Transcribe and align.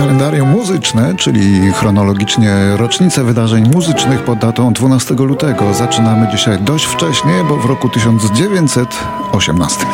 Kalendarium 0.00 0.48
muzyczne, 0.48 1.14
czyli 1.14 1.72
chronologicznie 1.72 2.76
rocznice 2.76 3.24
wydarzeń 3.24 3.68
muzycznych 3.74 4.24
pod 4.24 4.38
datą 4.38 4.72
12 4.72 5.14
lutego. 5.14 5.74
Zaczynamy 5.74 6.28
dzisiaj 6.30 6.58
dość 6.58 6.84
wcześnie, 6.84 7.44
bo 7.48 7.56
w 7.56 7.64
roku 7.64 7.88
1918. 7.88 9.86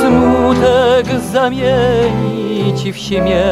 smutek 0.00 1.06
zamieni 1.32 2.74
ci 2.82 2.92
w 2.92 2.98
siemię. 2.98 3.44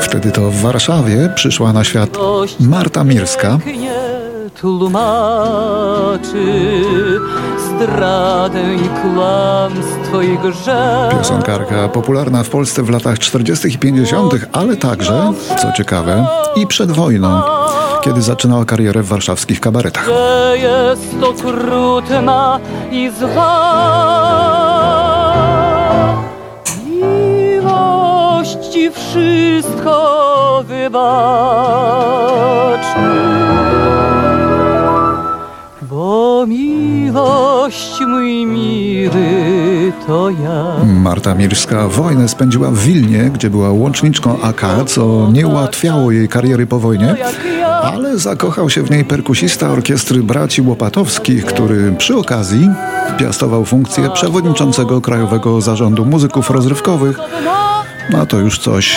Wtedy 0.00 0.32
to 0.32 0.50
w 0.50 0.60
Warszawie 0.60 1.32
przyszła 1.34 1.72
na 1.72 1.84
świat 1.84 2.10
Marta 2.60 3.04
Mirska. 3.04 3.58
Tłumaczy 4.64 6.44
zdradę 7.58 8.74
i 8.74 8.88
kłamstwo 8.88 10.22
i 10.22 10.38
grzech. 10.38 11.18
Piosenkarka 11.18 11.88
popularna 11.88 12.42
w 12.42 12.48
Polsce 12.48 12.82
w 12.82 12.90
latach 12.90 13.18
40. 13.18 13.68
i 13.68 13.78
50., 13.78 14.34
ale 14.52 14.76
także, 14.76 15.32
co 15.62 15.72
ciekawe, 15.72 16.26
i 16.56 16.66
przed 16.66 16.90
wojną, 16.90 17.42
kiedy 18.04 18.22
zaczynała 18.22 18.64
karierę 18.64 19.02
w 19.02 19.06
warszawskich 19.08 19.60
kabaretach. 19.60 20.10
Jest 20.54 21.14
okrutna 21.22 22.60
i 22.90 23.10
zła. 23.20 23.84
Miłość 26.86 28.58
ci 28.72 28.90
wszystko 28.90 30.64
wybaczy. 30.68 31.04
Miłość 37.74 38.00
mój 38.06 38.46
miły 38.46 39.92
to 40.06 40.30
ja. 40.30 40.84
Marta 40.84 41.34
Mirska 41.34 41.88
wojnę 41.88 42.28
spędziła 42.28 42.70
w 42.70 42.78
Wilnie, 42.78 43.30
gdzie 43.30 43.50
była 43.50 43.70
łączniczką 43.70 44.42
AK, 44.42 44.62
co 44.86 45.30
nie 45.32 45.46
ułatwiało 45.46 46.10
jej 46.10 46.28
kariery 46.28 46.66
po 46.66 46.78
wojnie, 46.78 47.16
ale 47.82 48.18
zakochał 48.18 48.70
się 48.70 48.82
w 48.82 48.90
niej 48.90 49.04
perkusista 49.04 49.70
orkiestry 49.70 50.22
braci 50.22 50.62
Łopatowskich, 50.62 51.44
który 51.44 51.92
przy 51.92 52.16
okazji 52.16 52.70
piastował 53.18 53.64
funkcję 53.64 54.10
przewodniczącego 54.10 55.00
Krajowego 55.00 55.60
Zarządu 55.60 56.04
Muzyków 56.04 56.50
Rozrywkowych. 56.50 57.18
No 58.10 58.26
to 58.26 58.38
już 58.38 58.58
coś 58.58 58.96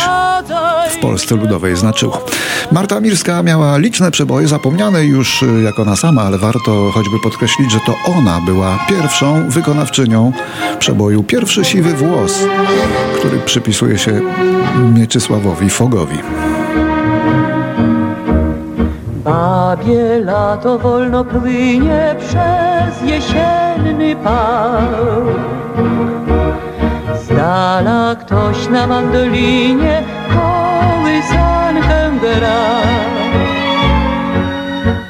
w 0.89 1.00
Polsce 1.02 1.36
Ludowej 1.36 1.75
znaczyło. 1.75 2.25
Marta 2.72 3.00
Mirska 3.00 3.44
miała 3.44 3.77
liczne 3.77 4.11
przeboje, 4.11 4.47
zapomniane 4.47 5.05
już 5.05 5.44
y, 5.44 5.61
jak 5.61 5.80
ona 5.80 5.95
sama, 5.95 6.22
ale 6.22 6.38
warto 6.38 6.91
choćby 6.91 7.19
podkreślić, 7.23 7.72
że 7.72 7.80
to 7.80 7.95
ona 8.17 8.41
była 8.45 8.80
pierwszą 8.89 9.49
wykonawczynią 9.49 10.31
przeboju 10.80 11.23
Pierwszy 11.23 11.66
Siwy 11.66 11.94
Włos, 11.94 12.39
który 13.19 13.39
przypisuje 13.39 13.97
się 13.97 14.22
Mieczysławowi 14.94 15.69
Fogowi. 15.69 16.17
Babie 19.23 20.19
lato 20.19 20.80
wolno 20.80 21.25
płynie 21.25 22.16
przez 22.19 23.09
jesienny 23.11 24.16
park. 24.16 26.36
Dala 27.38 28.16
ktoś 28.16 28.67
na 28.69 28.88
mandolinie 28.88 30.03
kołysankę 30.33 32.11
gra. 32.21 32.81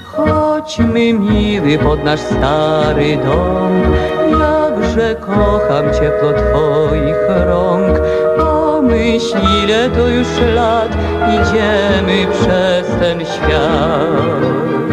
Chodźmy 0.03 1.13
miły 1.13 1.77
pod 1.77 2.03
nasz 2.03 2.19
stary 2.19 3.17
dom, 3.17 3.71
jakże 4.39 5.15
kocham 5.15 5.85
ciepło 5.93 6.33
twoich 6.33 7.45
rąk. 7.47 7.99
Pomyśl 8.37 9.37
ile 9.63 9.89
to 9.89 10.07
już 10.07 10.27
lat 10.55 10.97
idziemy 11.29 12.27
przez 12.33 12.87
ten 12.99 13.19
świat. 13.19 14.86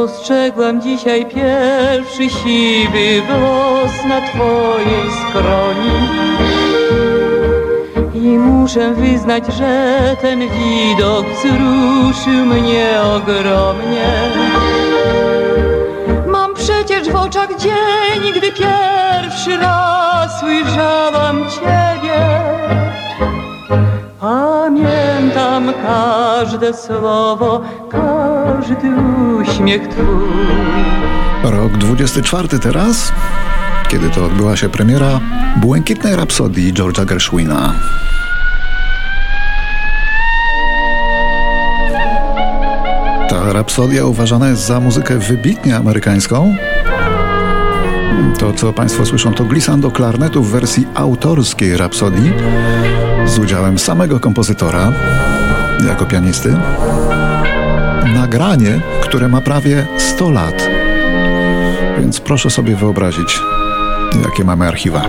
Spostrzegłam 0.00 0.80
dzisiaj 0.80 1.26
pierwszy 1.26 2.30
siwy 2.30 3.22
włos 3.22 4.04
na 4.08 4.20
twojej 4.20 5.10
skroni. 5.20 6.08
I 8.14 8.38
muszę 8.38 8.90
wyznać, 8.94 9.44
że 9.54 10.16
ten 10.20 10.40
widok 10.40 11.26
wzruszył 11.26 12.46
mnie 12.46 12.88
ogromnie. 13.16 14.12
Mam 16.26 16.54
przecież 16.54 17.10
w 17.10 17.16
oczach 17.16 17.56
dzień, 17.56 18.32
gdy 18.32 18.52
pierwszy 18.52 19.56
raz 19.56 20.42
ujrzałam 20.42 21.44
Ciebie. 21.50 22.40
Pamiętam 24.20 25.72
każde 25.82 26.74
słowo, 26.74 27.60
każdy 28.50 28.88
uśmiech 29.42 29.88
Twój. 29.88 30.04
Rok 31.42 31.72
24 31.72 32.58
teraz, 32.58 33.12
kiedy 33.88 34.10
to 34.10 34.24
odbyła 34.24 34.56
się 34.56 34.68
premiera 34.68 35.20
Błękitnej 35.56 36.16
Rapsodii 36.16 36.74
George'a 36.74 37.06
Gershwina. 37.06 37.72
Ta 43.28 43.52
rapsodia 43.52 44.04
uważana 44.04 44.48
jest 44.48 44.66
za 44.66 44.80
muzykę 44.80 45.18
wybitnie 45.18 45.76
amerykańską. 45.76 46.56
To, 48.38 48.52
co 48.52 48.72
Państwo 48.72 49.06
słyszą, 49.06 49.34
to 49.34 49.44
glissando 49.44 49.90
klarnetu 49.90 50.42
w 50.42 50.50
wersji 50.50 50.86
autorskiej 50.94 51.76
rapsodii 51.76 52.32
z 53.26 53.38
udziałem 53.38 53.78
samego 53.78 54.20
kompozytora 54.20 54.92
jako 55.88 56.06
pianisty. 56.06 56.56
Nagranie, 58.06 58.80
które 59.02 59.28
ma 59.28 59.40
prawie 59.40 59.86
100 59.98 60.30
lat. 60.30 60.68
Więc 61.98 62.20
proszę 62.20 62.50
sobie 62.50 62.76
wyobrazić, 62.76 63.40
jakie 64.24 64.44
mamy 64.44 64.68
archiwa. 64.68 65.02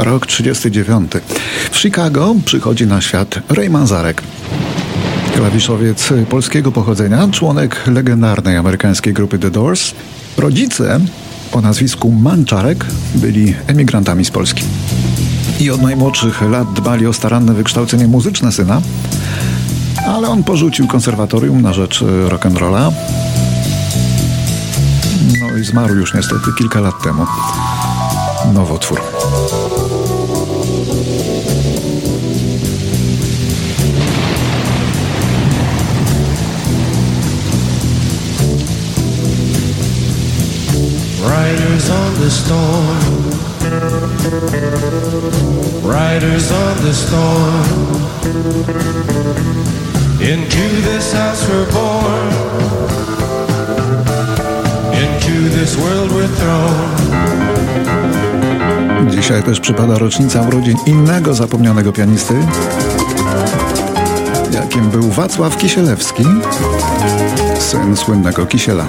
Rok 0.00 0.26
39. 0.26 1.12
W 1.70 1.78
Chicago 1.78 2.34
przychodzi 2.44 2.86
na 2.86 3.00
świat 3.00 3.38
Ray 3.48 3.70
Manzarek. 3.70 4.22
Klawiszowiec 5.34 6.08
polskiego 6.30 6.72
pochodzenia, 6.72 7.28
członek 7.32 7.86
legendarnej 7.86 8.56
amerykańskiej 8.56 9.12
grupy 9.12 9.38
The 9.38 9.50
Doors. 9.50 9.94
Rodzice 10.36 11.00
o 11.52 11.60
nazwisku 11.60 12.10
Manczarek 12.10 12.86
byli 13.14 13.54
emigrantami 13.66 14.24
z 14.24 14.30
Polski. 14.30 14.64
I 15.60 15.70
od 15.70 15.82
najmłodszych 15.82 16.42
lat 16.42 16.72
dbali 16.72 17.06
o 17.06 17.12
staranne 17.12 17.54
wykształcenie 17.54 18.08
muzyczne 18.08 18.52
syna, 18.52 18.80
ale 20.06 20.28
on 20.28 20.44
porzucił 20.44 20.86
konserwatorium 20.86 21.62
na 21.62 21.72
rzecz 21.72 22.04
rock'n'rolla. 22.28 22.92
No 25.40 25.58
i 25.58 25.64
zmarł 25.64 25.94
już 25.94 26.14
niestety 26.14 26.46
kilka 26.58 26.80
lat 26.80 27.02
temu. 27.02 27.26
Nowotwór. 28.54 29.00
Riders 41.20 41.90
on 41.90 42.14
the 42.14 42.30
storm. 42.30 42.98
Riders 45.84 46.50
on 46.50 46.76
the 46.82 46.94
storm. 46.94 47.64
Into 50.22 50.80
this 50.88 51.12
house 51.12 51.46
we're 51.46 51.70
born. 51.72 52.32
Into 54.94 55.50
this 55.50 55.76
world 55.76 55.89
Dzisiaj 59.30 59.44
też 59.44 59.60
przypada 59.60 59.98
rocznica 59.98 60.42
urodzin 60.42 60.76
innego 60.86 61.34
zapomnianego 61.34 61.92
pianisty, 61.92 62.34
jakim 64.52 64.90
był 64.90 65.02
Wacław 65.02 65.56
Kisielewski, 65.56 66.24
syn 67.58 67.96
słynnego 67.96 68.46
Kisiela. 68.46 68.86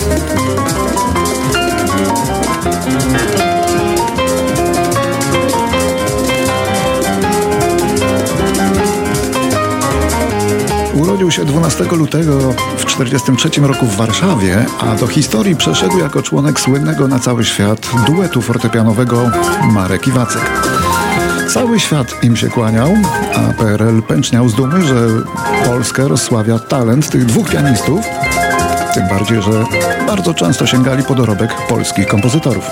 Urodził 11.21 11.43
się 11.43 11.45
12 11.45 11.83
lutego 11.83 12.53
w 12.77 12.85
1943 12.85 13.61
roku 13.61 13.85
w 13.85 13.95
Warszawie, 13.95 14.65
a 14.79 14.95
do 14.95 15.07
historii 15.07 15.55
przeszedł 15.55 15.99
jako 15.99 16.21
członek 16.21 16.59
słynnego 16.59 17.07
na 17.07 17.19
cały 17.19 17.45
świat 17.45 17.89
duetu 18.07 18.41
fortepianowego 18.41 19.31
Marek 19.71 20.07
i 20.07 20.11
Wacek. 20.11 20.41
Cały 21.53 21.79
świat 21.79 22.23
im 22.23 22.35
się 22.35 22.49
kłaniał, 22.49 22.93
a 23.35 23.53
PRL 23.53 24.01
pęczniał 24.01 24.49
z 24.49 24.55
dumy, 24.55 24.83
że 24.87 25.07
Polskę 25.65 26.07
rozsławia 26.07 26.59
talent 26.59 27.09
tych 27.09 27.25
dwóch 27.25 27.49
pianistów, 27.49 28.05
tym 28.93 29.07
bardziej, 29.07 29.41
że 29.41 29.65
bardzo 30.07 30.33
często 30.33 30.67
sięgali 30.67 31.03
po 31.03 31.15
dorobek 31.15 31.55
polskich 31.69 32.07
kompozytorów. 32.07 32.65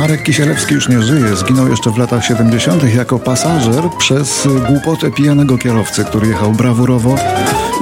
Marek 0.00 0.22
Kisielewski 0.22 0.74
już 0.74 0.88
nie 0.88 1.02
żyje. 1.02 1.36
Zginął 1.36 1.68
jeszcze 1.68 1.90
w 1.90 1.98
latach 1.98 2.24
70. 2.24 2.94
jako 2.94 3.18
pasażer 3.18 3.84
przez 3.98 4.48
głupotę 4.66 5.10
pijanego 5.10 5.58
kierowcy, 5.58 6.04
który 6.04 6.26
jechał 6.26 6.52
brawurowo 6.52 7.16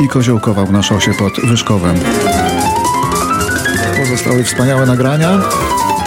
i 0.05 0.09
koziołkował 0.09 0.73
na 0.73 0.82
szosie 0.82 1.15
pod 1.19 1.32
Wyszkowem. 1.41 1.97
Pozostały 3.97 4.44
wspaniałe 4.44 4.87
nagrania, 4.87 5.41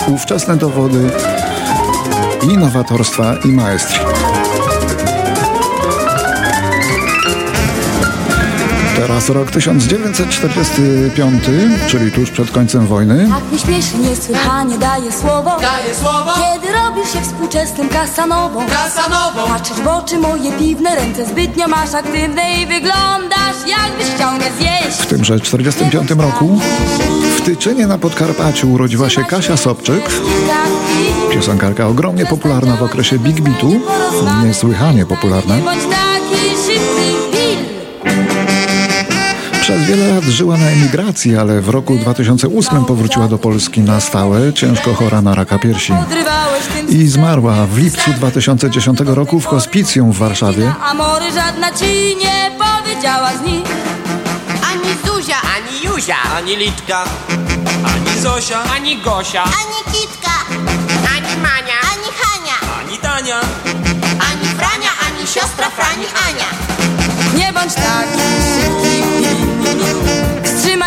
ówczesne 0.07 0.57
dowody 0.57 1.09
i 2.41 2.57
nowatorstwa 2.57 3.35
i 3.45 3.47
maestrii. 3.47 4.20
Teraz 9.01 9.29
rok 9.29 9.51
1945, 9.51 11.43
czyli 11.87 12.11
tuż 12.11 12.31
przed 12.31 12.51
końcem 12.51 12.87
wojny. 12.87 13.29
Tak 13.29 13.51
mi 13.51 13.59
śmieszy 13.59 13.97
niesłychanie 13.97 14.77
daje 14.77 15.11
słowo. 15.11 15.49
Daję 15.61 15.95
słowo. 16.01 16.31
Kiedy 16.35 16.73
robisz 16.73 17.13
się 17.13 17.21
współczesnym 17.21 17.89
kasanową 17.89 18.59
Kasanową 18.67 19.47
Patrzysz 19.47 19.77
w 19.77 19.87
oczy 19.87 20.17
moje 20.17 20.51
piwne, 20.51 20.95
ręce 20.95 21.25
zbytnio 21.25 21.67
masz 21.67 21.93
aktywne 21.93 22.53
I 22.53 22.67
wyglądasz 22.67 23.55
jakbyś 23.67 24.07
chciał 24.15 24.31
mnie 24.31 24.51
zjeść. 24.59 24.97
W 24.97 25.05
tymże 25.05 25.39
1945 25.39 26.21
roku 26.21 26.59
w 27.37 27.41
Tyczynie 27.41 27.87
na 27.87 27.97
Podkarpaciu 27.97 28.71
urodziła 28.71 29.09
się 29.09 29.23
Kasia 29.23 29.57
Sobczyk, 29.57 30.11
piosenkarka 31.31 31.87
ogromnie 31.87 32.25
popularna 32.25 32.75
w 32.75 32.83
okresie 32.83 33.19
Big 33.19 33.41
Beatu, 33.41 33.81
niesłychanie 34.43 35.05
popularna. 35.05 35.55
Przez 39.71 39.87
wiele 39.87 40.15
lat 40.15 40.23
żyła 40.23 40.57
na 40.57 40.65
emigracji, 40.65 41.37
ale 41.37 41.61
w 41.61 41.69
roku 41.69 41.95
2008 41.95 42.85
powróciła 42.85 43.27
do 43.27 43.37
Polski 43.37 43.81
na 43.81 43.99
stałe, 43.99 44.53
ciężko 44.53 44.93
chora 44.93 45.21
na 45.21 45.35
raka 45.35 45.59
piersi. 45.59 45.93
I 46.89 47.07
zmarła 47.07 47.53
w 47.67 47.77
lipcu 47.77 48.13
2010 48.13 48.99
roku 49.05 49.39
w 49.39 49.45
hospicjum 49.45 50.11
w 50.11 50.17
Warszawie. 50.17 50.73
Amory 50.83 51.25
żadna 51.33 51.71
ci 51.71 52.15
nie 52.17 52.51
powiedziała 52.59 53.29
z 53.37 53.41
nich. 53.47 53.63
Ani 54.71 54.95
Zuzia, 55.05 55.35
Ani 55.55 55.85
Juzia 55.85 56.15
Ani 56.37 56.55
Liczka 56.55 57.03
Ani 57.83 58.21
Zosia. 58.21 58.63
Ani 58.75 58.97
Gosia. 58.97 59.43
Ani 59.43 59.93
Kitka, 59.93 60.35
ani 61.15 61.41
Mania, 61.41 61.77
ani 61.91 62.09
Hania, 62.19 62.57
Ani 62.79 62.97
Tania. 62.97 63.39
Ani 64.31 64.45
Frania, 64.57 64.91
ani 65.07 65.27
siostra 65.27 65.69
Frani 65.69 66.05
Ania. 66.27 66.49
Nie 67.35 67.53
bądź 67.53 67.73
taki 67.73 68.21
Wstrzymaj 68.41 69.50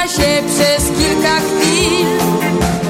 się 0.08 0.42
przez 0.48 0.84
kilka 0.98 1.36
chwil 1.40 2.06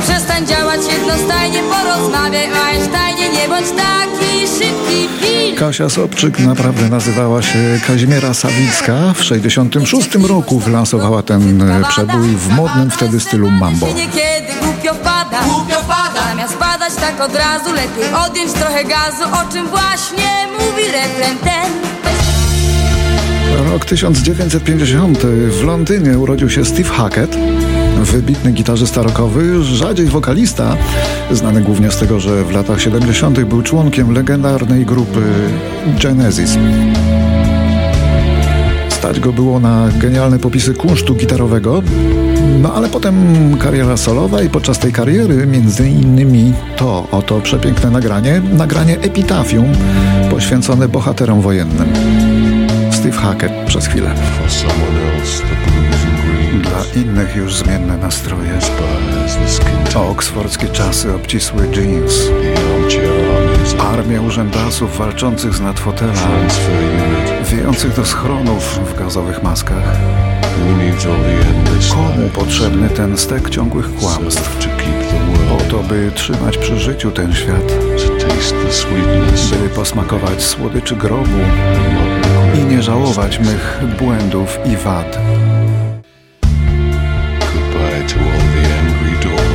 Przestań 0.02 0.46
działać 0.46 0.80
jednostajnie, 0.92 1.60
porozmawiaj 1.62 2.52
o 2.52 2.66
Einsteinie 2.66 3.28
Nie 3.28 3.48
bądź 3.48 3.66
taki 3.70 4.48
szybki, 4.58 5.08
Bill 5.22 5.56
Kasia 5.56 5.88
Sobczyk 5.88 6.38
naprawdę 6.38 6.88
nazywała 6.88 7.42
się 7.42 7.58
Kazimiera 7.86 8.34
Sawicka. 8.34 9.12
W 9.14 9.24
66 9.24 10.14
roku 10.14 10.58
wylansowała 10.58 11.22
ten 11.22 11.62
e, 11.62 11.82
przebój 11.88 12.28
w 12.28 12.48
modnym 12.48 12.90
wtedy 12.90 13.20
stylu 13.20 13.50
mambo. 13.50 13.86
Się 13.86 13.94
niekiedy 13.94 14.52
głupio 14.62 14.94
wpada 14.94 15.40
Głupio 15.44 15.80
pada 15.88 16.28
Zamiast 16.28 16.56
padać 16.56 16.94
tak 16.94 17.20
od 17.20 17.36
razu 17.36 17.72
Lepiej 17.72 18.14
odjąć 18.26 18.52
trochę 18.52 18.84
gazu 18.84 19.24
O 19.32 19.52
czym 19.52 19.68
właśnie 19.68 20.46
mówi 20.58 20.82
refren 20.92 21.38
ten 21.38 22.03
Rok 23.58 23.84
1950. 23.84 25.18
W 25.50 25.64
Londynie 25.64 26.18
urodził 26.18 26.50
się 26.50 26.64
Steve 26.64 26.88
Hackett, 26.88 27.36
wybitny 28.02 28.52
gitarzysta 28.52 29.02
rockowy, 29.02 29.64
rzadziej 29.64 30.06
wokalista, 30.06 30.76
znany 31.30 31.60
głównie 31.60 31.90
z 31.90 31.96
tego, 31.96 32.20
że 32.20 32.44
w 32.44 32.52
latach 32.52 32.80
70. 32.80 33.44
był 33.44 33.62
członkiem 33.62 34.14
legendarnej 34.14 34.86
grupy 34.86 35.20
Genesis. 36.02 36.58
Stać 38.88 39.20
go 39.20 39.32
było 39.32 39.60
na 39.60 39.88
genialne 39.98 40.38
popisy 40.38 40.74
kunsztu 40.74 41.14
gitarowego, 41.14 41.82
no 42.62 42.74
ale 42.74 42.88
potem 42.88 43.16
kariera 43.58 43.96
solowa 43.96 44.42
i 44.42 44.48
podczas 44.48 44.78
tej 44.78 44.92
kariery 44.92 45.46
między 45.46 45.88
innymi 45.88 46.52
to 46.76 47.06
oto 47.10 47.40
przepiękne 47.40 47.90
nagranie, 47.90 48.42
nagranie 48.52 49.00
Epitafium 49.00 49.72
poświęcone 50.30 50.88
bohaterom 50.88 51.40
wojennym. 51.40 52.23
Hackett 53.16 53.52
przez 53.66 53.86
chwilę. 53.86 54.14
Dla 56.62 57.02
innych 57.02 57.36
już 57.36 57.56
zmienne 57.56 57.96
nastroje. 57.96 58.60
skin 59.46 60.00
Oksfordzkie 60.00 60.68
czasy, 60.68 61.14
obcisły 61.14 61.68
jeans. 61.76 62.14
Armię 63.78 64.20
urzędasów 64.20 64.98
walczących 64.98 65.54
z 65.54 65.60
nad 65.60 65.80
fotela, 65.80 66.12
transfer 66.12 66.74
unit. 66.74 67.48
wiejących 67.48 67.96
do 67.96 68.04
schronów 68.04 68.80
w 68.92 68.98
gazowych 68.98 69.42
maskach. 69.42 69.84
Komu 71.90 72.28
potrzebny 72.34 72.88
ten 72.88 73.18
stek 73.18 73.50
ciągłych 73.50 73.94
kłamstw? 73.94 74.66
Po 75.48 75.64
to, 75.70 75.82
by 75.82 76.10
trzymać 76.14 76.58
przy 76.58 76.78
życiu 76.78 77.10
ten 77.10 77.34
świat, 77.34 77.72
by 79.62 79.68
posmakować 79.68 80.42
słodyczy 80.42 80.96
grobu 80.96 81.38
i 82.54 82.64
nie 82.64 82.82
żałować 82.82 83.38
mych 83.38 83.80
błędów 83.98 84.58
i 84.64 84.76
wad. 84.76 85.18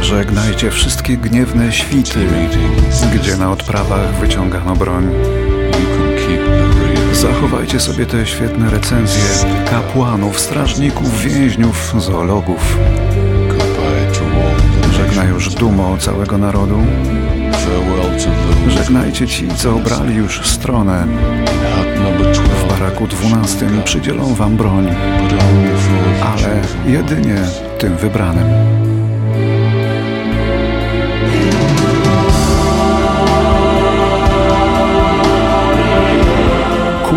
Żegnajcie 0.02 0.72
wszystkie 0.72 1.18
gniewne 1.18 1.72
świty, 1.72 2.20
gdzie 3.16 3.38
na 3.38 3.52
odprawach 3.52 4.20
wyciągano 4.20 4.76
broń. 4.76 5.10
Zachowajcie 7.14 7.80
sobie 7.80 8.06
te 8.06 8.26
świetne 8.26 8.70
recenzje 8.70 9.24
kapłanów, 9.70 10.40
strażników, 10.40 11.22
więźniów, 11.22 11.94
zoologów. 11.98 12.78
Żegna 14.92 15.24
już 15.24 15.50
dumo 15.50 15.98
całego 15.98 16.38
narodu. 16.38 16.78
Żegnajcie 18.68 19.28
ci, 19.28 19.48
co 19.48 19.76
obrali 19.76 20.16
już 20.16 20.48
stronę. 20.48 21.08
W 21.96 22.20
12, 22.20 22.44
baraku 22.70 23.08
12 23.08 23.70
przydzielą 23.84 24.34
wam 24.34 24.58
broń, 24.58 24.88
ale 26.22 26.62
jedynie 26.86 27.38
tym 27.78 27.96
wybranym. 27.98 28.48
Ku 37.04 37.16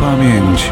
pamięci. 0.00 0.70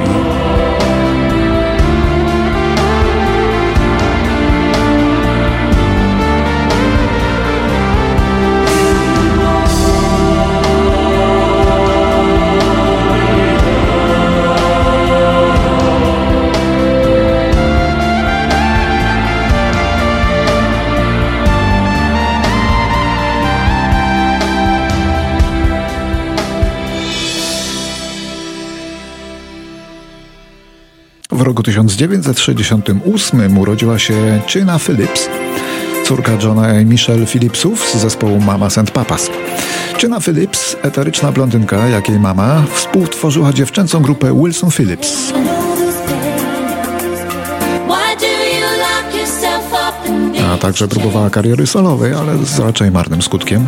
Roku 31.53 31.63
1968 31.63 33.59
urodziła 33.59 33.99
się 33.99 34.41
Chyna 34.49 34.79
Phillips, 34.79 35.29
córka 36.05 36.33
Johna 36.43 36.81
i 36.81 36.87
Michelle 36.87 37.27
Phillipsów 37.27 37.91
z 37.95 37.97
zespołu 37.97 38.41
Mamas 38.41 38.79
and 38.79 38.91
Papas. 38.91 39.31
Chyna 40.01 40.21
Phillips, 40.21 40.77
eteryczna 40.83 41.33
blondynka, 41.33 41.89
jak 41.89 42.09
jej 42.09 42.19
mama, 42.21 42.65
współtworzyła 42.75 43.53
dziewczęcą 43.53 44.03
grupę 44.03 44.41
Wilson 44.43 44.71
Phillips. 44.71 45.33
A 50.55 50.59
także 50.59 50.89
próbowała 50.89 51.31
kariery 51.31 51.67
solowej, 51.67 52.15
ale 52.15 52.39
z 52.45 52.59
raczej 52.59 52.91
marnym 52.91 53.23
skutkiem. 53.23 53.67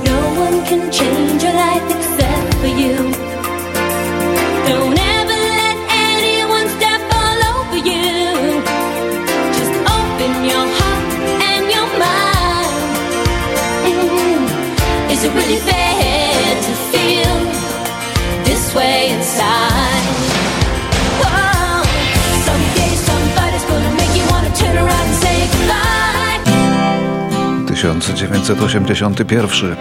1981. 27.92 29.76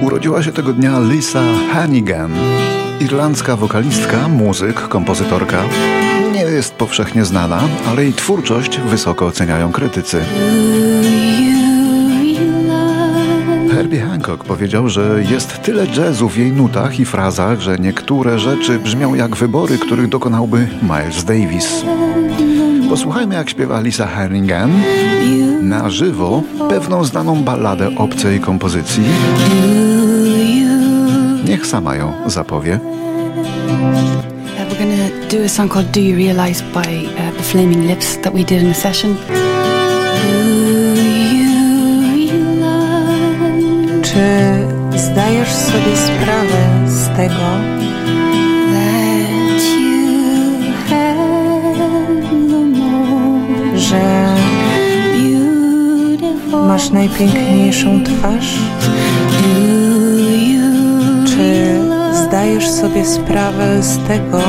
Urodziła 0.00 0.42
się 0.42 0.52
tego 0.52 0.72
dnia 0.72 1.00
Lisa 1.00 1.42
Hannigan, 1.72 2.32
irlandzka 3.00 3.56
wokalistka, 3.56 4.28
muzyk, 4.28 4.80
kompozytorka. 4.88 5.62
Nie 6.32 6.40
jest 6.40 6.74
powszechnie 6.74 7.24
znana, 7.24 7.60
ale 7.88 8.02
jej 8.02 8.12
twórczość 8.12 8.78
wysoko 8.78 9.26
oceniają 9.26 9.72
krytycy. 9.72 10.24
Herbie 13.72 14.00
Hancock 14.00 14.44
powiedział, 14.44 14.88
że 14.88 15.22
jest 15.30 15.62
tyle 15.62 15.86
jazzu 15.86 16.28
w 16.28 16.36
jej 16.36 16.52
nutach 16.52 17.00
i 17.00 17.04
frazach, 17.04 17.60
że 17.60 17.78
niektóre 17.78 18.38
rzeczy 18.38 18.78
brzmią 18.78 19.14
jak 19.14 19.36
wybory, 19.36 19.78
których 19.78 20.08
dokonałby 20.08 20.68
Miles 20.82 21.24
Davis. 21.24 21.84
Posłuchajmy, 22.88 23.34
jak 23.34 23.50
śpiewa 23.50 23.80
Lisa 23.80 24.06
Hannigan 24.06 24.70
na 25.62 25.90
żywo 25.90 26.42
pewną 26.68 27.04
znaną 27.04 27.42
balladę 27.42 27.88
obcej 27.96 28.40
kompozycji. 28.40 29.04
Niech 31.44 31.66
sama 31.66 31.96
ją 31.96 32.12
zapowie. 32.26 32.80
We're 34.74 35.28
to 35.28 35.36
do 35.36 35.44
a 35.44 35.48
song 35.48 35.68
called 35.68 35.90
Do 35.92 36.00
You 36.00 36.16
Realize 36.16 36.62
by 36.62 36.80
uh, 36.80 37.36
The 37.36 37.42
Flaming 37.42 37.86
Lips 37.86 38.16
that 38.18 38.32
we 38.32 38.44
did 38.44 38.62
in 38.62 38.70
a 38.70 38.74
session. 38.74 39.16
Czy 44.02 44.98
zdajesz 44.98 45.48
sobie 45.48 45.96
sprawę 45.96 46.88
z 46.88 47.16
tego, 47.16 47.44
że 53.76 54.34
masz 56.68 56.90
najpiękniejszą 56.90 58.04
twarz? 58.04 58.58
Czy 61.26 61.78
zdajesz 62.26 62.70
sobie 62.70 63.04
sprawę 63.04 63.82
z 63.82 63.98
tego, 63.98 64.40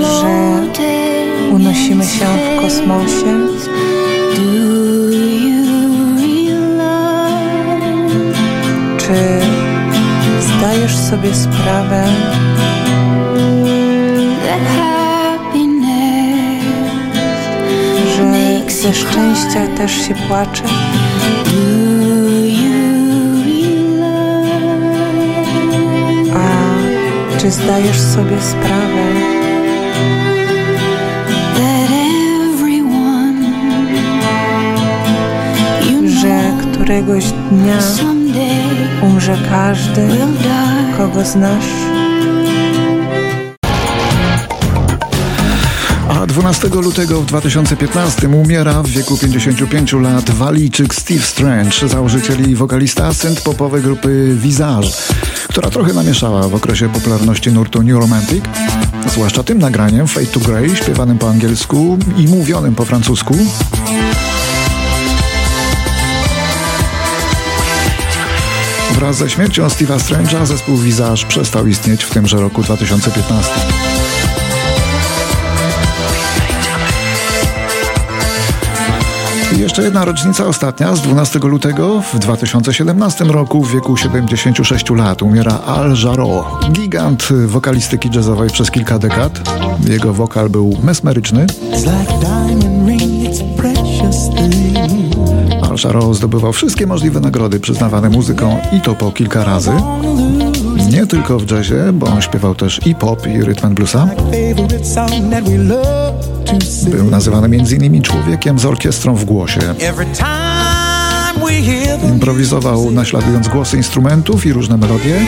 że 0.00 0.62
unosimy 1.52 2.04
się 2.04 2.26
w 2.26 2.60
kosmosie? 2.60 3.48
Sobie 11.14 11.34
sprawę, 11.34 12.04
że 18.16 18.72
ze 18.72 18.94
szczęścia 18.94 19.66
też 19.76 19.92
się 19.92 20.14
płacze? 20.14 20.62
A 26.34 27.38
czy 27.38 27.50
zdajesz 27.50 28.00
sobie 28.00 28.40
sprawę, 28.40 29.04
że 36.20 36.52
któregoś 36.72 37.24
dnia 37.24 37.78
umrze 39.02 39.36
każdy, 39.50 40.08
kogo 40.96 41.24
znasz? 41.24 41.64
A 46.08 46.26
12 46.26 46.68
lutego 46.68 47.20
w 47.20 47.26
2015 47.26 48.28
umiera 48.28 48.82
w 48.82 48.88
wieku 48.88 49.18
55 49.18 49.92
lat 49.92 50.30
walijczyk 50.30 50.94
Steve 50.94 51.22
Strange, 51.22 51.88
założyciel 51.88 52.50
i 52.50 52.54
wokalista 52.54 53.10
synth-popowej 53.10 53.82
grupy 53.82 54.36
Visage, 54.36 54.88
która 55.48 55.70
trochę 55.70 55.92
namieszała 55.92 56.48
w 56.48 56.54
okresie 56.54 56.88
popularności 56.88 57.52
nurtu 57.52 57.82
New 57.82 58.00
Romantic, 58.00 58.44
zwłaszcza 59.06 59.42
tym 59.42 59.58
nagraniem 59.58 60.06
Fade 60.06 60.26
to 60.26 60.40
Grey, 60.40 60.76
śpiewanym 60.76 61.18
po 61.18 61.30
angielsku 61.30 61.98
i 62.16 62.28
mówionym 62.28 62.74
po 62.74 62.84
francusku. 62.84 63.34
Wraz 69.04 69.16
ze 69.16 69.30
śmiercią 69.30 69.66
Steve'a 69.66 69.98
Strange'a 69.98 70.46
zespół 70.46 70.76
Visage 70.76 71.26
przestał 71.28 71.66
istnieć 71.66 72.04
w 72.04 72.10
tymże 72.10 72.36
roku 72.36 72.62
2015. 72.62 73.52
I 79.56 79.58
jeszcze 79.58 79.82
jedna 79.82 80.04
rocznica 80.04 80.46
ostatnia 80.46 80.96
z 80.96 81.02
12 81.02 81.38
lutego 81.38 82.02
w 82.12 82.18
2017 82.18 83.24
roku 83.24 83.64
w 83.64 83.72
wieku 83.72 83.96
76 83.96 84.90
lat 84.90 85.22
umiera 85.22 85.60
Al 85.66 85.94
Jarreau, 86.04 86.44
gigant 86.72 87.28
wokalistyki 87.46 88.10
jazzowej 88.14 88.50
przez 88.50 88.70
kilka 88.70 88.98
dekad. 88.98 89.40
Jego 89.88 90.12
wokal 90.12 90.50
był 90.50 90.78
mesmeryczny. 90.82 91.46
Al 95.62 95.76
Jarreau 95.84 96.14
zdobywał 96.14 96.52
wszystkie 96.52 96.86
możliwe 96.86 97.20
nagrody 97.20 97.60
przyznawane 97.60 98.10
muzyką 98.10 98.58
i 98.72 98.80
to 98.80 98.94
po 98.94 99.12
kilka 99.12 99.44
razy. 99.44 99.72
Nie 100.90 101.06
tylko 101.06 101.38
w 101.38 101.50
jazzie, 101.50 101.92
bo 101.92 102.06
on 102.06 102.22
śpiewał 102.22 102.54
też 102.54 102.80
i 102.86 102.94
pop, 102.94 103.26
i 103.26 103.42
rytm 103.42 103.74
bluesa. 103.74 104.08
Był 106.90 107.10
nazywany 107.10 107.46
m.in. 107.46 108.02
człowiekiem 108.02 108.58
z 108.58 108.64
orkiestrą 108.64 109.14
w 109.14 109.24
głosie. 109.24 109.60
Improwizował 112.08 112.90
naśladując 112.90 113.48
głosy 113.48 113.76
instrumentów 113.76 114.46
i 114.46 114.52
różne 114.52 114.76
melodie. 114.76 115.20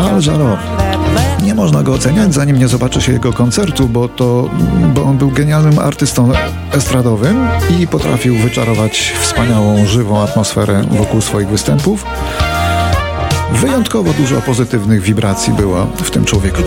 Al 0.00 0.22
Jarreau. 0.22 0.87
Nie 1.42 1.54
można 1.54 1.82
go 1.82 1.94
oceniać, 1.94 2.34
zanim 2.34 2.58
nie 2.58 2.68
zobaczy 2.68 3.00
się 3.00 3.12
jego 3.12 3.32
koncertu, 3.32 3.88
bo, 3.88 4.08
to, 4.08 4.50
bo 4.94 5.02
on 5.02 5.18
był 5.18 5.30
genialnym 5.30 5.78
artystą 5.78 6.32
estradowym 6.72 7.48
i 7.80 7.86
potrafił 7.86 8.36
wyczarować 8.36 9.12
wspaniałą, 9.20 9.86
żywą 9.86 10.22
atmosferę 10.22 10.84
wokół 10.90 11.20
swoich 11.20 11.48
występów. 11.48 12.04
Wyjątkowo 13.52 14.12
dużo 14.12 14.40
pozytywnych 14.40 15.02
wibracji 15.02 15.52
było 15.52 15.86
w 15.96 16.10
tym 16.10 16.24
człowieku. 16.24 16.62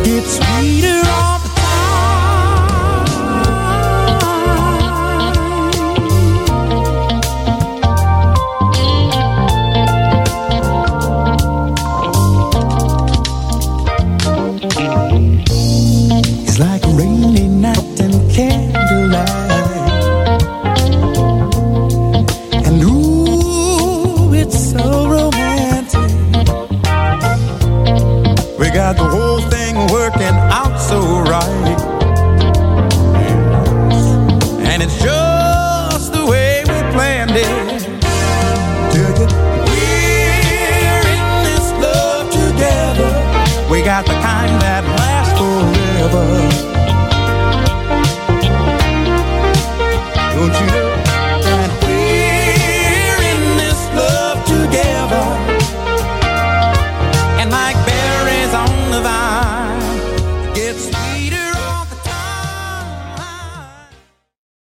not 44.02 44.16
the 44.16 44.22
kind 44.22 44.62
that 44.62 44.84
lasts 44.84 45.38
forever. 45.38 46.71